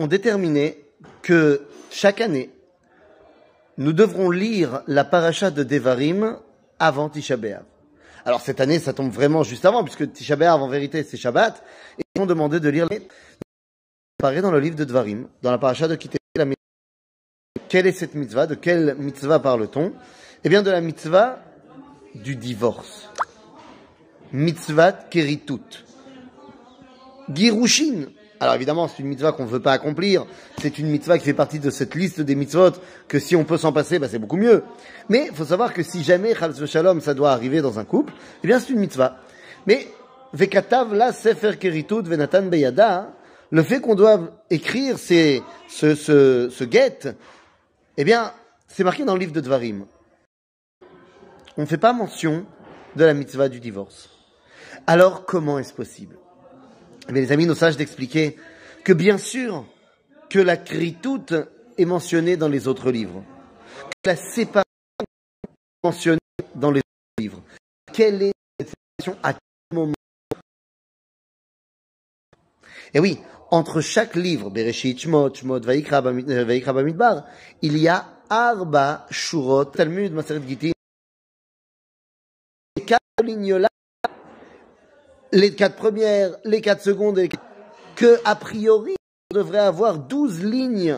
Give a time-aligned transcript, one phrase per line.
[0.00, 0.82] ont déterminé
[1.22, 2.50] que chaque année,
[3.76, 6.38] nous devrons lire la paracha de Devarim
[6.78, 7.36] avant Tisha.
[8.24, 11.62] Alors cette année, ça tombe vraiment juste avant, puisque Tisha B'Av, en vérité, c'est Shabbat.
[11.98, 12.88] Et ils ont demandé de lire
[14.18, 16.56] apparaît dans le livre de Devarim, dans la paracha de quitter la mitzvah.
[17.68, 19.92] Quelle est cette mitzvah De quelle mitzvah parle-t-on?
[20.44, 21.42] Eh bien, de la mitzvah
[22.14, 23.08] du divorce.
[24.32, 25.84] Mitzvah keritut.
[27.32, 28.08] Girushin.
[28.42, 30.24] Alors évidemment, c'est une mitzvah qu'on ne veut pas accomplir.
[30.60, 32.70] C'est une mitzvah qui fait partie de cette liste des mitzvot
[33.06, 34.64] que si on peut s'en passer, bah, c'est beaucoup mieux.
[35.10, 38.14] Mais il faut savoir que si jamais Chal Shalom, ça doit arriver dans un couple,
[38.42, 39.18] eh bien c'est une mitzvah.
[39.66, 39.88] Mais
[40.32, 43.12] Vekatav la Sefer Keritut Venatan Beyada,
[43.50, 47.14] le fait qu'on doive écrire ce, ce, ce get,
[47.98, 48.32] eh bien,
[48.68, 49.84] c'est marqué dans le livre de Dvarim.
[51.58, 52.46] On ne fait pas mention
[52.96, 54.08] de la mitzvah du divorce.
[54.86, 56.16] Alors, comment est-ce possible?
[57.12, 58.36] Bien, Les amis, nos sages d'expliquer
[58.84, 59.66] que bien sûr
[60.28, 61.34] que la critoute
[61.76, 63.24] est mentionnée dans les autres livres,
[64.02, 64.64] que la séparation
[65.00, 66.18] est mentionnée
[66.54, 67.42] dans les autres livres.
[67.92, 69.94] Quelle est cette séparation à quel moment?
[72.92, 73.18] Et eh oui,
[73.50, 77.24] entre chaque livre, Bereshit, Shmot, Shmot, Vaikra, Bamidbar,
[77.62, 80.72] il y a Arba Shurot, Talmud, Maseret Gitin.
[82.86, 83.68] Quatre lignes-là,
[85.32, 87.20] les quatre premières, les quatre secondes,
[87.96, 88.94] que, a priori,
[89.32, 90.96] on devrait avoir douze lignes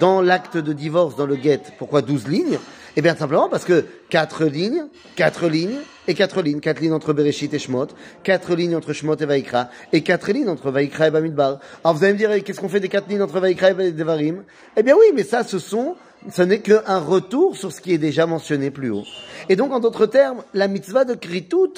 [0.00, 1.60] dans l'acte de divorce, dans le get.
[1.78, 2.58] Pourquoi douze lignes?
[2.98, 5.76] Eh bien, simplement parce que quatre lignes, quatre lignes,
[6.08, 6.60] et quatre lignes.
[6.60, 7.88] Quatre lignes entre Bereshit et Shmot,
[8.22, 11.58] quatre lignes entre Shmot et Vaikra, et quatre lignes entre Vaikra et Bamidbar.
[11.84, 14.44] Alors vous allez me dire, qu'est-ce qu'on fait des quatre lignes entre Vaikra et Devarim?
[14.76, 15.96] Eh bien oui, mais ça, ce sont,
[16.30, 19.04] ce n'est qu'un retour sur ce qui est déjà mentionné plus haut.
[19.50, 21.74] Et donc, en d'autres termes, la mitzvah de Kritout,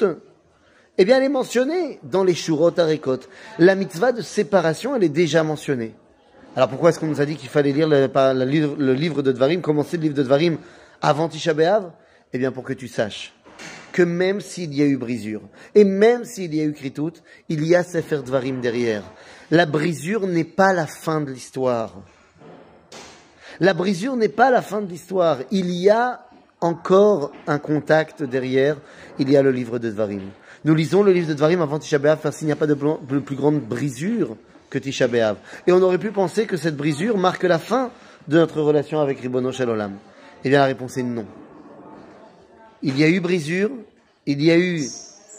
[0.99, 3.21] eh bien, elle est mentionnée dans les Shurot Arekot.
[3.59, 5.95] La mitzvah de séparation, elle est déjà mentionnée.
[6.57, 8.09] Alors pourquoi est-ce qu'on nous a dit qu'il fallait lire le,
[8.77, 10.59] le, livre de Dvarim, commencer le livre de Dvarim
[11.01, 11.93] avant Tisha B'Av?
[12.33, 13.33] Eh bien, pour que tu saches
[13.93, 15.43] que même s'il y a eu brisure,
[15.75, 17.15] et même s'il y a eu kritout,
[17.49, 19.03] il y a Sefer Dvarim derrière.
[19.51, 21.95] La brisure n'est pas la fin de l'histoire.
[23.61, 25.39] La brisure n'est pas la fin de l'histoire.
[25.51, 26.21] Il y a
[26.61, 28.77] encore un contact derrière.
[29.19, 30.31] Il y a le livre de Dvarim.
[30.65, 32.75] Nous lisons le livre de Dvarim avant Tisha B'Av parce qu'il n'y a pas de
[32.75, 34.37] plus grande brisure
[34.71, 35.37] que Tisha B'Av.
[35.67, 37.91] Et on aurait pu penser que cette brisure marque la fin
[38.27, 39.93] de notre relation avec Ribono Shalom.
[40.45, 41.27] Eh bien, la réponse est non.
[42.83, 43.71] Il y a eu brisure,
[44.27, 44.85] il y a eu,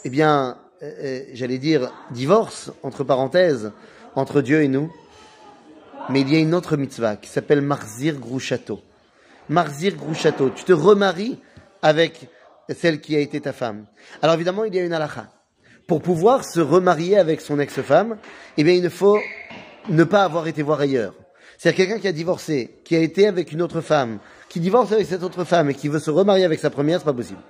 [0.04, 3.72] eh bien, euh, euh, j'allais dire, divorce, entre parenthèses,
[4.14, 4.92] entre Dieu et nous.
[6.08, 8.80] Mais il y a une autre mitzvah qui s'appelle Marzir Grouchato.
[9.48, 10.50] Marzir Grouchato.
[10.50, 11.38] Tu te remaries
[11.82, 12.28] avec
[12.74, 13.86] celle qui a été ta femme.
[14.22, 15.28] Alors évidemment, il y a une halakha.
[15.86, 18.16] Pour pouvoir se remarier avec son ex-femme,
[18.56, 19.18] eh bien, il faut
[19.88, 21.14] ne pas avoir été voir ailleurs.
[21.58, 25.06] C'est-à-dire quelqu'un qui a divorcé, qui a été avec une autre femme, qui divorce avec
[25.06, 27.40] cette autre femme et qui veut se remarier avec sa première, c'est pas possible.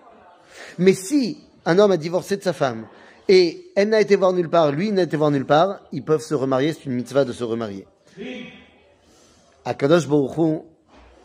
[0.78, 2.87] Mais si un homme a divorcé de sa femme
[3.28, 6.22] et elle n'a été voir nulle part, lui n'a été voir nulle part, ils peuvent
[6.22, 7.87] se remarier, c'est une mitzvah de se remarier.
[9.64, 10.62] Akadosh Baruch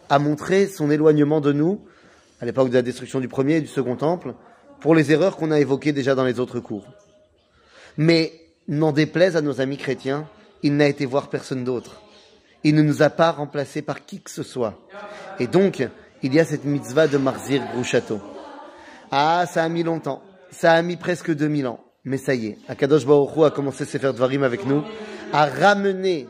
[0.10, 1.82] a montré son éloignement de nous
[2.42, 4.34] à l'époque de la destruction du premier et du second temple
[4.80, 6.86] pour les erreurs qu'on a évoquées déjà dans les autres cours.
[7.98, 8.34] Mais
[8.68, 10.28] n'en déplaise à nos amis chrétiens,
[10.64, 12.02] il n'a été voir personne d'autre.
[12.64, 14.80] Il ne nous a pas remplacés par qui que ce soit.
[15.40, 15.88] Et donc,
[16.24, 18.20] il y a cette mitzvah de Marzir Grouchato.
[19.12, 20.24] Ah, ça a mis longtemps.
[20.50, 21.80] Ça a mis presque 2000 ans.
[22.06, 24.84] Mais ça y est, Akadosh Baruch a commencé à faire Dvarim avec nous,
[25.34, 26.28] à ramener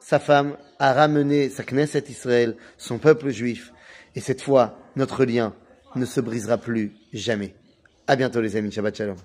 [0.00, 3.72] sa femme, à ramener sa Knesset Israël, son peuple juif.
[4.16, 5.54] Et cette fois, notre lien
[5.94, 7.54] ne se brisera plus jamais.
[8.06, 8.72] À bientôt les amis.
[8.72, 9.16] Shabbat Shalom.